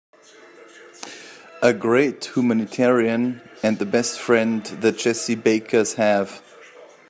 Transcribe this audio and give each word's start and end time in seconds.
A 1.61 1.73
great 1.73 2.31
humanitarian 2.33 3.39
and 3.61 3.77
the 3.77 3.85
best 3.85 4.17
friend 4.19 4.65
the 4.65 4.91
Jessie 4.91 5.35
Bakers 5.35 5.93
have. 5.93 6.41